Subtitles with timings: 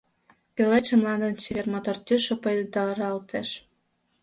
[0.55, 3.49] Пеледше мландын чевер мотор тӱсшӧ пойдаралтеш.